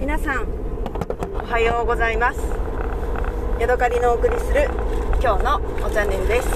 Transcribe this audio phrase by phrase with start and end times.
[0.00, 0.48] 皆さん
[1.34, 2.40] おはようございます。
[3.60, 4.70] ヤドカリのお送りする
[5.22, 6.48] 今日のおチャンネルです。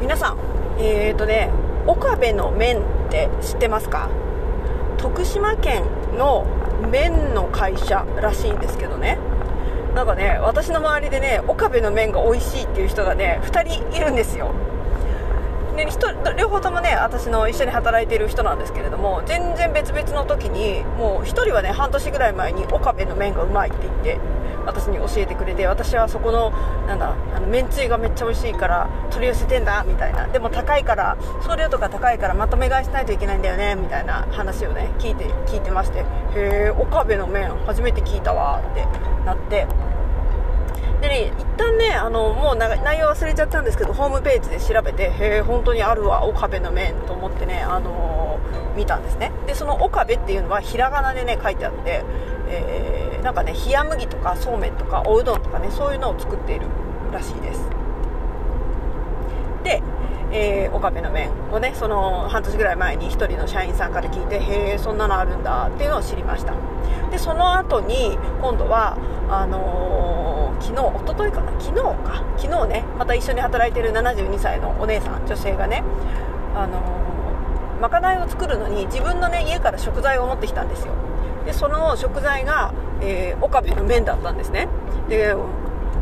[0.00, 0.38] 皆さん
[0.78, 1.50] えーとね
[1.84, 4.08] 岡部の麺って知ってますか？
[4.98, 5.82] 徳島県
[6.16, 6.46] の
[6.88, 9.18] 麺の会社らしいんですけどね。
[9.96, 14.54] なんかね私の周りでね岡部の麺が美味しいっていう人がね2人いるんですよ。
[15.84, 24.18] で両方ともね私の一緒に働いている人なんですけれども全然別々の時にもう1人はね半年ぐらい前に岡部の麺がうまいって言って
[24.66, 26.50] 私に教えてくれて私はそこの
[26.86, 30.26] なんだあの麺つゆがめっちゃ美味しいから取り寄せてんだみたいな。
[30.28, 36.04] でも高いから送料とか高いからまとめ買いしないといけないんだよねみたいな話をね聞いて聞いてましてへ
[36.36, 38.86] え岡部の麺初めて聞いたわって
[39.24, 39.66] なって
[41.00, 49.32] でね一旦ねあのもう内容忘れちゃったんですけどホームページで調べてへえ本当にあるわ岡部の麺と思ってねあのー、見たんですね。
[49.46, 52.04] でその岡部っていうのはひらがなでね書いてあって、
[52.48, 56.66] えー、なんかね冷麦とかそうめんとかおうどんとかねそういうのを作っている
[57.12, 57.60] らしいです。
[59.64, 59.82] で
[60.32, 66.54] えー、岡部の麺をねその半年ぐらい前に1人の社員さんから聞いてへえそんなのあるんだっていうのを知りました。
[67.10, 68.96] でその後に今度は
[69.28, 71.52] あのー、昨日一昨日かな？
[71.60, 72.22] 昨日か。
[72.36, 75.82] 昨日ねまた一緒に働いてる72歳のお姉さん女性がね
[76.54, 80.92] あのー、まかないを作るのに自分のね家から食材を持ってきたんですよ。
[81.44, 84.68] でその食材が、えー、岡部の麺だったんですね。
[85.08, 85.34] で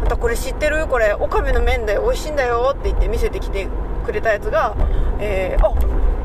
[0.03, 0.87] またこれ知ってる？
[0.87, 3.69] これ岡部の麺で美味しいんだよって言って見せてきて
[4.05, 4.77] くれたやつが、
[5.21, 5.73] えー、あ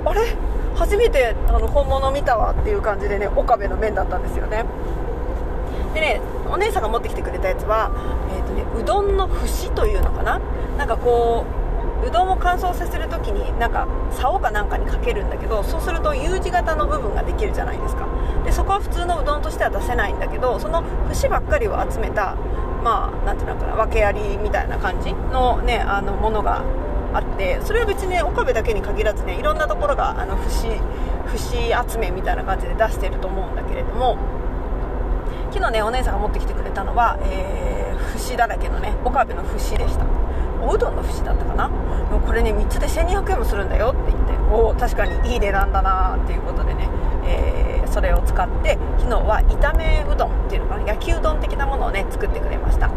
[0.09, 0.21] あれ？
[0.75, 4.65] 初めてあの本物見たわっていう感じでね岡部の麺だったんですよね。
[5.93, 6.21] でね
[6.53, 7.91] お姉さんが持ってきてくれたやつは、
[8.31, 10.39] えーとね、うどんの節というのかな？
[10.77, 11.45] なんかこ
[12.03, 18.07] ううどんを乾燥させる時になんか竿かなんかにかけるんだけどそうすると U 字型の部分ができるじゃないですか。
[18.45, 22.35] でそこは普通のうどんとしては出せないんだけどその節ばっかりを集めた
[22.83, 26.63] まあなんていうのかな訳ありみたいな感じのねあのものが
[27.13, 30.67] あってそれは別にね岡部だけに限らずねいろんなところがあの節
[31.31, 34.17] 節集めみたいな感じで出してると思うんだけれども
[35.53, 40.05] 昨日ねお姉さんが持ってきてくれたのは、えー、節だらけのね岡部の節でした。
[40.65, 41.69] おうどんの節だったかな？
[42.25, 44.33] これね3つで1200円もするんだよって言って。
[44.51, 46.89] おお確かにいい値段だなっていうことでね、
[47.25, 50.83] えー、それを使って昨日は炒めうどんっていうのかな？
[50.87, 52.89] 焼きうどん的なものをね作ってくれました。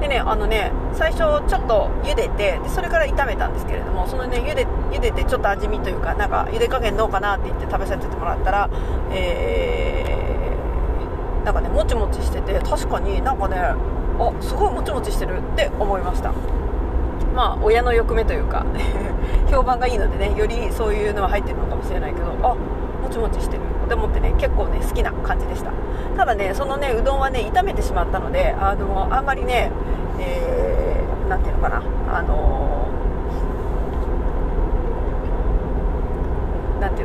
[0.00, 1.18] でねあのね最初
[1.48, 8.70] ちょっと茹でてでそれから炒めたんですけれどもそのね茹で茹でてちょっと味見というかなんか茹で加減どうかなって言って食べさせてもらったら
[9.10, 10.17] えー、
[11.44, 16.32] なんかねもちもちしてて確かになんかねあすごいもちもちしてるって思いました。
[17.34, 18.66] まあ親の欲目というか
[19.50, 22.54] 評判がいいのでねよりそういうのは入ってるのかもしれないけどあ
[23.02, 25.70] もちもちしてるって思ってね結構ね好きな感じでした。
[26.16, 29.70] ただねそのねうどんはね炒めてしまったのであのあんまりね
[30.18, 31.82] えー、ていうのかな
[32.12, 32.88] あの
[36.80, 37.02] なんて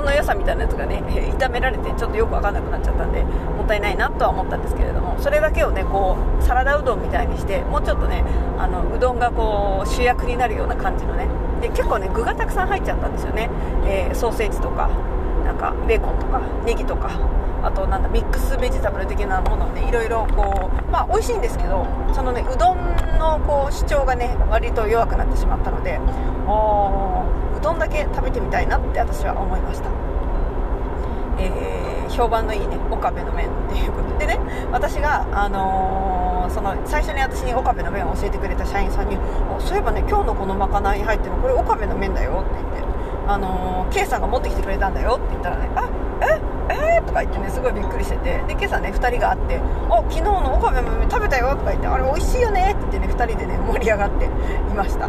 [0.00, 1.02] いうの良さみたいなやつがね
[1.38, 8.24] 炒められてちょっとよく分かんなくなっちゃったんでもったいないなとは思ったんですけれどもそれだけをねこうサラダうどんみたいにしてもうちょっとね
[8.58, 11.26] あのうどんがこう主役になるような感じのね
[11.60, 13.48] で結構ね具がたくさん入っちゃったんですよね、
[13.84, 14.88] えー、ソーセージとか
[15.44, 17.10] なんかベーコンとかネギとか
[17.62, 22.78] あとなんだミックスベジタブル的なものをねいろいろこうまあ美味しいんですけどそのねうどん
[23.18, 26.12] のこう主張がね割と弱くなってしまったのでうどん
[27.82, 29.90] だけ食べてみたいなって私は思いました、
[31.42, 34.38] えー、評判のいいね岡部の麺っていうことでね。
[34.70, 39.16] 私があのー、その最初に私に岡部の麺を教えてくれた社員さんに
[39.58, 42.82] そういえばね今日のこのまかないに入ってるのこれ岡部の麺だよって言って
[43.26, 45.90] あのー、K さんが持ってきてくれたんだよって言ったらねあ
[46.70, 49.60] ええー、とか言ってねすごいびっくりしててで今朝ね2人が会って
[49.90, 54.28] 「あ昨日の岡部豆食べたよ」とか言って「あれ美味しいよね」って言ってね2人でね盛り上がってい
[54.74, 55.08] ました。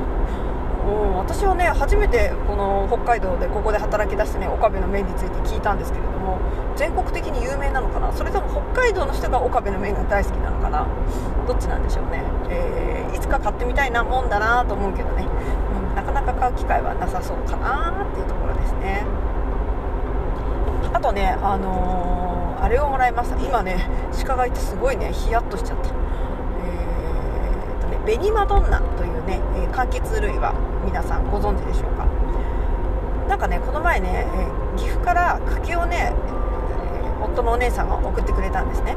[0.84, 6.38] うん私はね初めてこの北海道でここで働き出してね岡部の麺について聞いたんですけれども
[6.76, 8.12] 全国的に有名なのかな？
[8.12, 10.88] それとも北海道の人が岡部の麺が大好きなのかな？
[11.48, 19.06] どっちなんでしょうね、えー、いつか買ってみたいなもんだなと思うけどね、うん、なかなか買う機会はなさそうかなっていうところですね。
[20.94, 23.40] あとねあのー、あれをもらいました。
[23.40, 23.88] 今ね
[24.26, 25.90] 鹿がいてすごいねヒヤッとしちゃった。
[25.90, 30.54] えー、とね紅マドンナというね、え柑橘類は
[30.86, 32.06] 皆さんご存知でしょうか？
[33.28, 34.28] なんかねこの前ね、
[34.78, 36.14] 岐阜から柿をね、
[37.22, 38.96] 夫のお姉さんが送ってくれたんですね。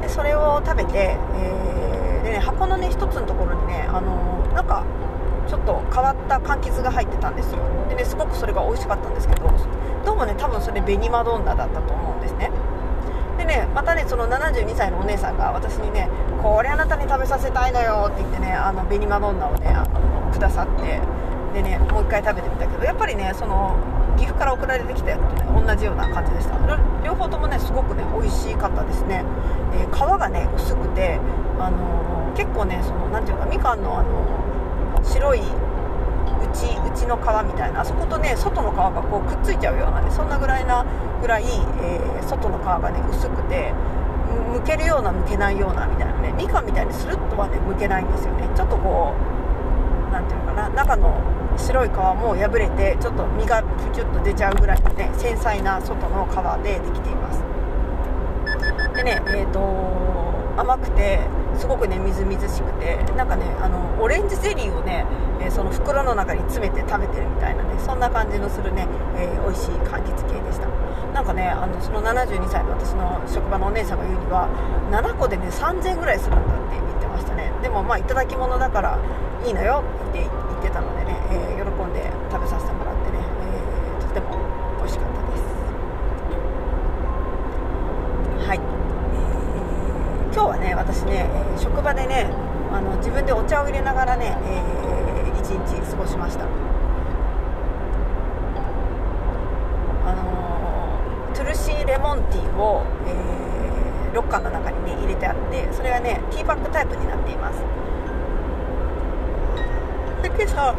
[0.00, 4.84] でそれを食べて、えー、でね箱のね一つのところにねあの、なんか
[5.48, 7.58] ちょっと変わった柑橘が入ってたんですよ。
[7.88, 9.50] でねすごくそれが美味しかったんですけど
[10.04, 12.50] どうもね多分それ紅マドンナだったと思うんですね。
[13.38, 16.08] でねまたねその72歳のお姉さんが私にね
[16.42, 19.91] これあなたに食べさせたいのよって言ってねあの紅マドンナをねあの
[20.42, 21.00] ださって
[21.54, 23.78] でねもう一回食べてみたけどやっぱりねその
[24.16, 26.52] 岐阜から送られてきたやつとね同じような感じでした。
[27.02, 29.24] 両方ともねすごくね美味しかったですね、
[29.74, 31.18] えー、皮がね薄くて、
[31.58, 40.86] あのー、結構ねその何ていうかみかんのあの白い内内の皮みたいなあそことね外の皮がこうくっついちゃうようなねそんなぐらいな
[41.20, 43.72] ぐらい、えー、外の皮がね薄くて
[44.52, 48.48] 剥けるような剥けないようなみたいなねみかんみたいにスルッとはね剥けないんですよね。
[48.54, 49.31] ちょっとこう
[50.52, 51.16] かな中の
[51.56, 57.42] 白い皮も破れてちょっと身がプチュッと出ちゃうぐらいのね繊細な外の皮でできています。
[58.94, 59.60] でねえっ、ー、と
[60.56, 61.20] 甘くて
[61.56, 65.06] すごくねみずみずしくてなんかねあのオレンジゼリーをね、
[65.40, 70.68] えー、その袋の中に詰めて食べてるみたいなねそんな感じのするね、えー、美味しい柑橘系でした。
[71.12, 74.48] なんかねあのその72歳の私の職場のお姉さんが言うには
[74.90, 76.91] 7個でね3000円ぐらいするんだって
[77.62, 78.98] でもまあいただき物だから
[79.46, 80.30] いいのよって言っ
[80.62, 84.36] てたのでね、えー、喜んで食べさせてもらってね、えー、とても
[84.78, 85.42] 美味しかったです。
[88.48, 92.30] はい、えー、今日はね私ね職場でね
[92.72, 96.44] あの自分でお茶を入れながらね、えー、一日過ごしました。
[100.04, 103.51] あのトゥルシーレモンティーを、えー、
[104.12, 107.62] ロッカーの中にね入れてあってそれはねティーバッグタイプになっています。
[110.22, 110.74] で今朝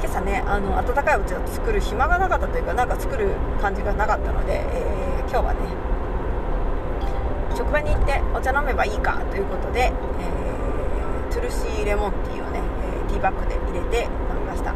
[0.00, 3.30] 今朝ねあの温かいお茶を作る暇がなかったというかなんか作る
[3.60, 5.60] 感じがなかったので、えー、今日はね
[7.56, 14.74] 職場に行ってお茶飲めばいいかということで、えー、トゥルシーレモンティーをね、えー、ティーバッグで入れて飲みました、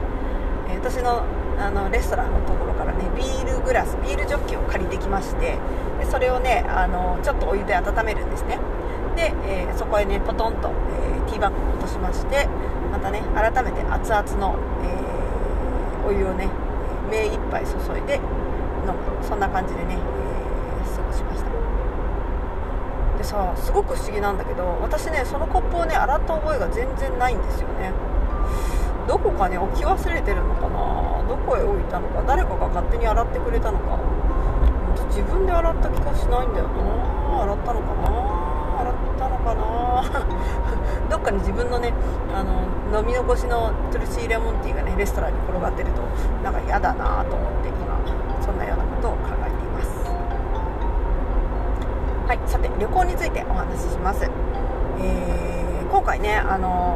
[0.69, 1.25] えー、私の
[1.58, 5.58] あのレストランのところからねビールグラスビールジョッキを借りてきまして
[5.99, 8.58] でそれをねあのちょっとお湯で温めるんですね。
[9.17, 12.47] で、えー、そこへねポトンと、えー、ティーバッグを落としまして
[12.93, 16.49] またね改めて熱々の、えー、お湯をね
[17.11, 19.25] 目いっぱい注いで飲む。
[19.26, 21.50] そんな感じでね、え過ごしました。
[23.19, 27.93] でさすごく不思議なんだけど私ねそのコップをね洗った覚えが全然ないんですよね。
[29.17, 31.25] どこかに置き忘れてるのかな？
[31.27, 32.23] どこへ置いたのか？
[32.27, 33.99] 誰かが勝手に洗ってくれたのか？
[35.09, 37.43] 自分で洗った気がしないんだよな。
[37.45, 38.13] 洗ったのかな？
[38.81, 41.09] 洗ったのかな？
[41.09, 41.95] どっかに自分のね
[42.35, 46.03] あの飲み残しのトゥルシーレモンティーがねレストランに転がってると
[46.45, 47.99] なんか嫌だなと思って今
[48.45, 50.05] そんなようなことを考えています。
[52.29, 54.29] はいさて旅行についてお話しします、
[55.01, 56.95] えー、今回ねあの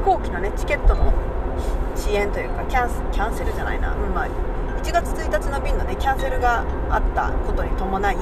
[0.00, 1.12] 飛行機のねチケットの
[1.94, 4.28] 遅延というかキャンキャンセルじゃないな、うんまあ、
[4.80, 8.16] 1月1日の便のねキャンセルがあったことに伴い、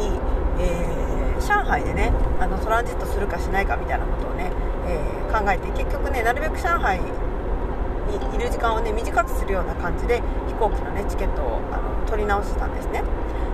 [0.59, 4.51] えー、上海でねあのトランジットするかしないかみたいなことをね、
[4.87, 7.07] えー、考えて結局ねなるべく上海に
[8.35, 13.05] いる時間をね短くするような感じで飛行機のねチケットをあの取り直したんですね。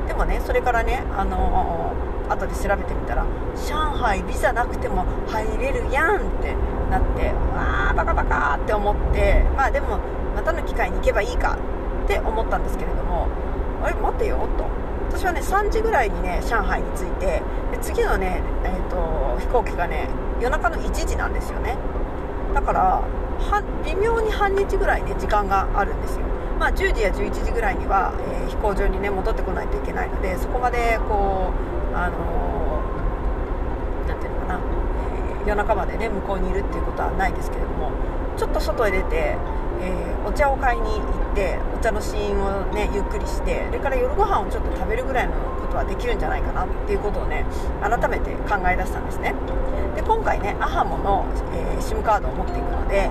[0.08, 1.92] でもねそれからねあの、
[2.28, 6.54] 後で調べてみたら上海ビザなくても入れるやんって
[6.94, 9.98] なってわあバカバカって思ってまあでも
[10.34, 11.58] またの機会に行けばいいか
[12.04, 13.28] って思ったんですけれども
[13.82, 14.64] あれ待てよと。
[15.10, 17.42] 私はね3時ぐらいにね上海に着いてで
[17.80, 20.08] 次のね、えーと、飛行機がね
[20.40, 21.76] 夜中の1時なんですよね。
[22.52, 23.02] だから
[23.84, 26.22] 微妙に半日ぐらいね時間があるんですよ。
[26.58, 31.52] まあ、10時や11時ぐらいには、えー、飛行場にね戻ってこないといけないのでそこまでこ
[31.92, 32.53] うあのー、
[35.46, 37.90] 夜中までね向こうにいるっていうことはないですけれども
[38.36, 39.36] ちょっと外へ出て、
[39.80, 47.44] えー、お茶を買いに行ってお茶の試飲をねゆっくりしてそれから夜ご飯をちょっと食べるぐらいのことはできるんじゃないかなっていうことをね
[47.80, 49.34] 改めて考え出したんですね。
[49.94, 53.10] で今回ねアハモの、えー、SIM カードを持っていくので、え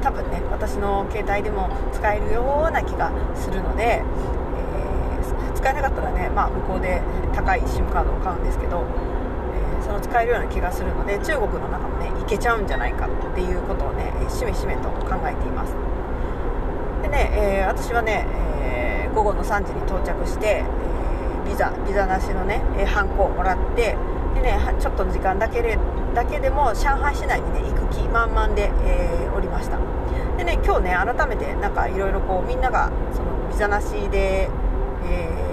[0.00, 4.04] ー、多分ね私の携帯でも使えるような気がするので、え、
[5.54, 7.00] 使えなかったらね、まあ、向こうで
[7.34, 8.84] 高い SIM カードを買うんですけど
[9.88, 15.72] その使えるような気がするので中国の中もね行けちゃうんじゃないかっていうことをねしめしめと考えています。
[17.02, 18.26] でね、えー、私はね、
[18.60, 23.96] えー、午後の3時に到着して、えー、ビザビザなしのねハンコをもらって
[24.34, 25.78] でねちょっとの時間だけで
[26.14, 29.78] だけでも上海市内にね行く気満々で、え、おりました。
[30.36, 34.50] でね今日ね改めてなんかいろいろこうみんながそのビザなしで、
[35.08, 35.47] え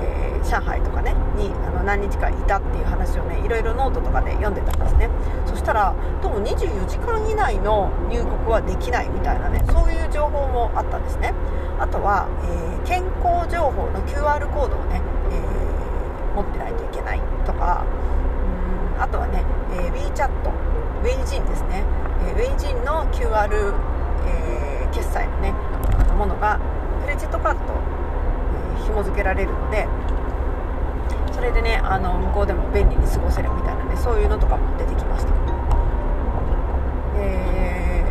[0.46, 5.10] 上海とかねにあの何日かいたっていう話をねいろいろノートとかで読んでたんですね。
[5.46, 11.34] そしたらどうも24時間以内の入国はできないみたいなねそういう情報もあったんですね。
[11.80, 17.84] あとは、えー、健康情報の QR コードをね、えー、持ってないといけないとか
[18.96, 20.30] うんあとはね、えー、WeChat
[21.04, 21.84] ウェイジンですね、
[22.26, 23.74] えウェイジンの QR、
[24.26, 25.54] え決済のね
[26.18, 26.60] ものが
[27.04, 27.74] クレジットカードと、
[28.82, 29.88] え紐付けられるので
[31.36, 35.34] それでねあの向こうでも便利に過ごせるみたいなねそういうのとかも出てきました。
[37.18, 38.06] え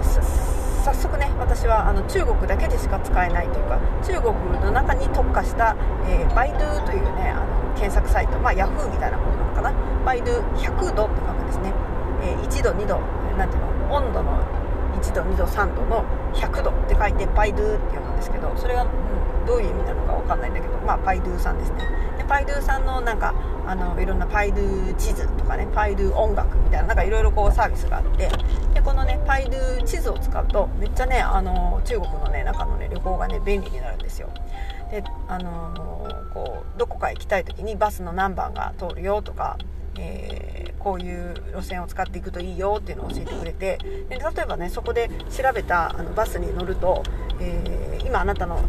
[0.00, 5.76] ー、早速ね私はあの中国だけでしか使えないというか中国の中に特化した、
[6.08, 9.72] えー、バイドゥというねあの検索サイト、まあ、ヤフーみたいなものなのかな。
[10.04, 11.72] バイドゥ100度って書くんですね、
[12.22, 12.98] えー、1度2度
[13.38, 14.61] なんていうの温度の
[14.92, 21.78] 1度2度3度の100度って書いてバイドゥって読むんですけどそれが、うん、どういう意味なのか分かんないんだけどまあパイドゥさんですね。
[22.18, 23.34] でパイドゥさんのなんか
[23.66, 28.28] あのいろんなパイドゥ地図とかねパイドゥ音楽みたいななんかいろいろこうサービスがあって
[28.74, 34.30] でこのねパイドゥ地図を使うとめっちゃねあの中国のね中のね旅行がね便利になるんですよ。
[34.90, 35.72] であの
[36.34, 39.56] こうどこか行きたい時にバスの何番が通るよとか
[39.98, 47.02] えー、こういう路線を使っていくといいよっていうのを教えてくれてで例えばねそこで調べたあのバスに乗ると、
[47.40, 48.62] えー、今あなたの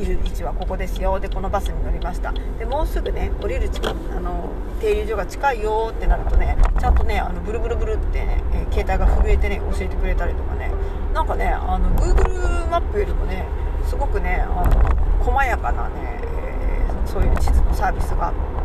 [0.00, 2.32] いる位置はここですよでこのバスに乗りました。
[2.58, 3.68] でもうすぐね降りる
[4.16, 10.70] あの停留所が近いよってなるとねちゃんとねあのブルブルブルってね、え、携帯が震えてね教えてくれたりとかね。
[11.12, 13.44] なんかねあの Google マップよりもね
[13.88, 18.57] すごくねあの細やかなね、えー、そういう地図のサービスがあって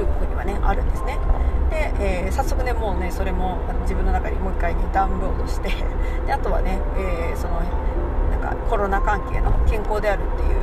[0.00, 1.18] 中国にはねあるんですね。
[1.68, 1.92] で、
[2.24, 5.68] えー、早速ねもうねそれも自分の中にもう一回ねダウンロードして
[6.26, 7.60] であとはね、えー、その
[8.30, 10.56] なんかコロナ関係の健康であるっていう、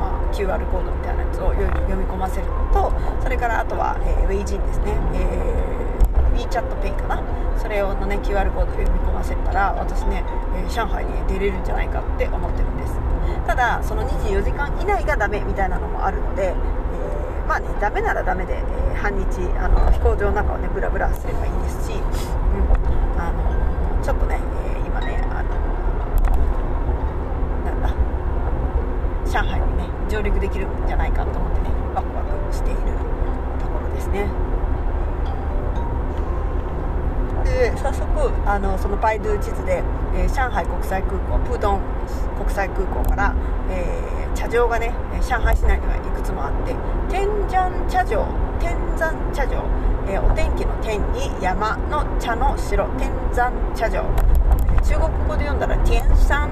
[0.00, 7.22] まあ、QR コードみたいなやつを読み込ませるのとそれからあとは、えー、ウェイジンですね、えー、WeChatPay かな。
[7.58, 10.24] それをのね QR コードを読み込ませたら私ね、
[10.56, 12.98] えー、上海に、出れるんじゃないかって思ってるんです。
[13.46, 16.54] ただその24時間以内がダメみたいなのもあるので、
[17.50, 19.24] まあねダメならダメで、えー、半日
[19.58, 22.06] あの飛行場の中をねブラブラすればいいですし、うん、
[23.18, 24.38] あのちょっとね、
[24.70, 25.50] えー、今ねあの
[27.66, 27.90] なんだ
[29.26, 32.78] 上海にね上陸できるんじゃないかと思ってねワクワクしている
[33.58, 34.30] ところですね。
[37.42, 39.82] で早速あのそのバイドゥ地図で、
[40.14, 41.80] えー、上海国際空港プードン
[42.38, 43.34] 国際空港から、
[43.70, 46.72] えー茶城がね上海市内にはいくつもあって
[47.12, 48.24] 天山茶城
[48.58, 49.60] 天山茶城、
[50.08, 54.00] えー、お天気の天に山の茶の城天山茶城。
[54.80, 56.48] 中国語で読んだら天山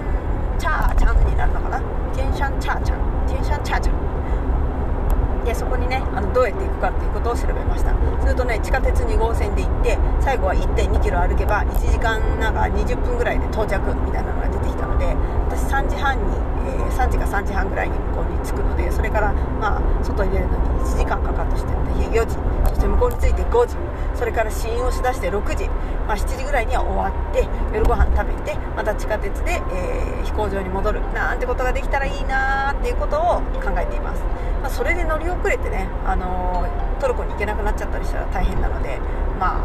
[0.59, 1.81] 茶ちゃんになるのかな？
[2.13, 7.97] 天山茶ちゃん天山茶ちゃんでそこにねあのどうやって行くかっていうことを調べました。
[8.21, 15.17] するとね地下鉄2号線で行って最後は1 2キロ歩けば1時間なんか20分ぐらいで到着みたいなのが出てきたので
[15.59, 22.37] 私3時半にえー、3時か3時半ぐらいに向こうに着くのでそれから、まあ、外に出るのに1時間かかったとして4時
[22.69, 23.75] そして向こうに着いて5時
[24.15, 25.69] それから試飲をしだして6時、
[26.07, 34.23] まあ、7時ぐらいには終わって夜ご飯食べてまた地下鉄で、えー、飛行場に戻るなんてことができたらいいなーっていうことを考えています、
[34.63, 38.99] まあ、それで乗り遅れてね、あのー、トルコに行けなくなっちゃったりしたら大変なので、
[39.39, 39.65] まあ、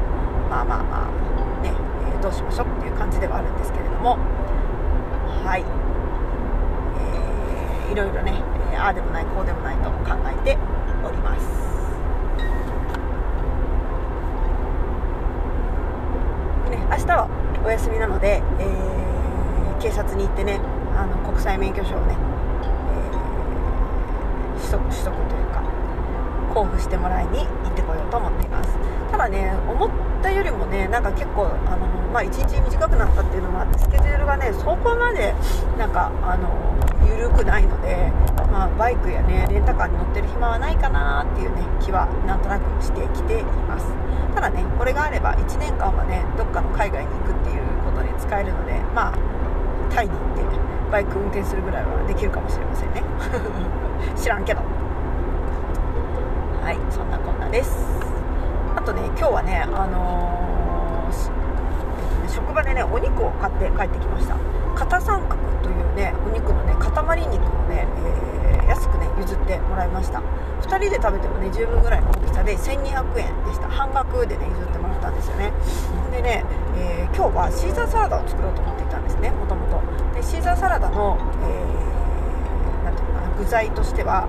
[0.49, 1.73] まあまあまあね、
[2.13, 4.17] えー、どうしましょうっていう感じではあるんですけれども。
[5.43, 5.82] はい。
[7.93, 8.33] いろいろね、
[8.73, 10.57] えああでもないこうでもないと考えて
[11.05, 11.45] おります。
[16.71, 17.29] ね明日は
[17.63, 20.59] お休みなので、えー、警察に行ってね
[20.97, 25.61] あの国際免許証をね、えー、取得取得というか
[26.49, 28.73] 交付してもらいに行ってこようと思っています。
[29.11, 29.91] ただね思っ
[30.23, 35.35] たよりもねなんか結構あの、まあ、1日短くなったっていうのもあってスケジュールがねそこまで
[35.77, 36.62] なんかあの
[37.07, 38.11] 緩くないので、
[38.51, 43.87] まあ、バイクやねレンタカーに乗ってる暇はないかなっていうね気はなんとなくしてきています。
[44.33, 49.17] ただねこれがあれば1年間はねどっかの海外に行くっていうことに使えるのでまあ
[49.93, 50.43] タイに行って
[50.91, 53.03] バイク運転するぐらいはできるかもしれませんね。
[54.15, 54.61] 知らんけど。
[56.63, 57.73] はいそんなこんなです。
[58.75, 64.62] あとね今日はねあのー、職場でねお肉を買って帰ってきました。
[64.83, 66.91] 肩三角というねお肉のね塊
[67.27, 67.87] 肉をね、
[68.51, 70.21] えー、安くね譲ってもらいました。
[70.61, 73.69] 2人で食べてもね十分ぐらいの大きさで1200円でした。
[73.69, 75.53] 半額でね譲ってもらったんですよね。
[76.11, 76.43] でね、
[76.75, 79.81] えー、今日はシーザーサラダを作ろうと思っていたんですねもともと
[80.13, 84.27] でシーザーサラダの、えー、ていうのかな具材としては、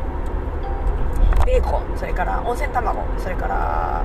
[1.44, 4.04] ベーコンそれから温泉卵それから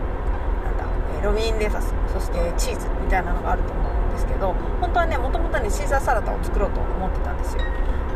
[0.65, 0.83] なんだ、
[1.21, 3.88] えロミンレタスそしてチーズみたいなのがあると思うん
[4.19, 7.63] ですけど本当はねもともとねシーザーサラダを作ろうと思ってたんですよ。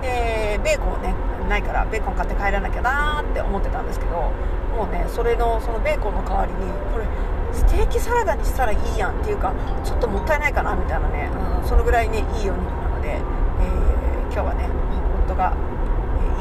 [0.01, 1.15] でベーコンね
[1.47, 4.31] ないからベーコン買って帰らなきゃなーって思ってたんですけど
[4.75, 6.59] もうねそれのそのベーコンの代わりに
[6.91, 7.07] これ
[7.53, 11.29] ステーキサラダにしたらいいやんっていうかちょっともったいないかなみたいなね、
[11.61, 14.67] うん、そのぐらいねいいお肉なので、えー、今日はね
[15.25, 15.55] 夫が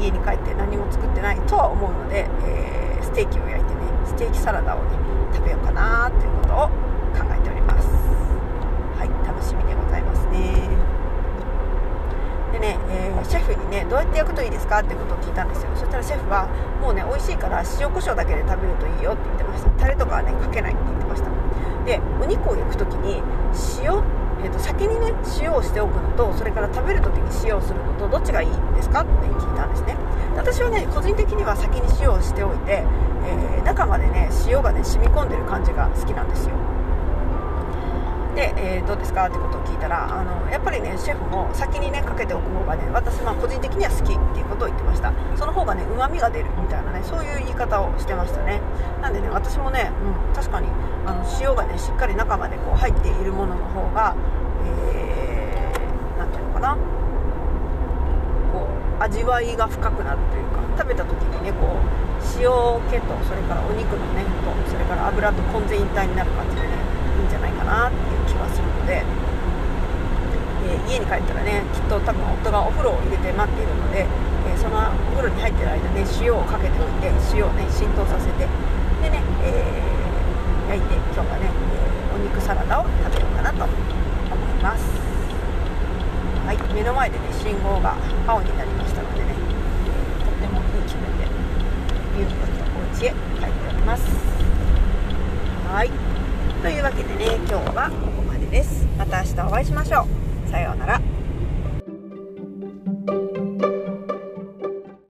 [0.01, 4.97] 家に帰って何も作ってないとは思うので、えー、ステーキを焼いてねステーキサラダをね
[5.33, 6.67] 食べようかなということを
[7.13, 7.87] 考えております
[8.97, 10.67] はい楽しみでございますね
[12.51, 15.71] でね、えー、シェフにねどうやって焼くといいですかってことを聞いたんですよ。
[15.73, 16.47] そしたらシェフは
[16.79, 19.69] もうね美味しいから塩コショウだけで食べるといいよって言ってました。
[19.71, 21.29] タレとかはねかけないって言ってました。
[21.85, 23.21] でお肉を焼く時に
[23.81, 24.03] 塩
[24.43, 29.95] えーと、先にね塩をしておくのとそれから食べる時に塩をするのとどっちがいいんですかって聞いたんですね。
[30.35, 32.83] 私はね個人的には先に塩をしておいて、
[33.23, 36.55] えー、中までね塩がね染み込んでる感じが好きなんですよ。
[38.35, 39.27] で、えー、どうですか？
[39.27, 45.13] ってことを聞いたらあのやっぱりねシェフも先にねかけておく方がね私まあ個人的には好きっていうことを言ってました。
[45.35, 48.61] その方がねうまみが出るみたいなねそういう言い方をしてましたね。
[49.01, 50.67] なんでね私もね、うん、確かに
[51.05, 54.15] あの塩がねしっかり中までこう入っているものの方が
[54.65, 56.77] えー、ていうのかな。
[58.53, 58.67] こ
[58.99, 61.81] う味わいが深くなるというか食べた時にねこう
[62.39, 62.49] 塩
[62.89, 66.92] 気とそれからお肉のねとそれから油と混然一体になる感じでね
[67.33, 84.85] じゃないかなっていう気がするので、えー、家に帰ったらねきっと多分夫がお風呂を入れて待っているので、えー、そのお風呂に入ってる間ね塩をかけておいて塩をね浸透させてでね、えー、焼いて今日はね、えお肉サラダを食べようかなと思います。
[86.45, 87.95] はい目の前でね信号が
[88.27, 91.25] 青になりましたのでね、えとってもいい気分で
[92.19, 94.05] ゆっくりとお家へ帰っております。
[95.73, 96.02] はい。
[96.63, 98.87] というわけでね今日はここまでです。
[98.97, 100.07] また明日お会いしましょ
[100.47, 100.49] う。
[100.49, 101.12] さようなら。